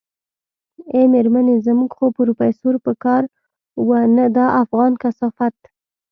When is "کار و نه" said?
3.03-4.25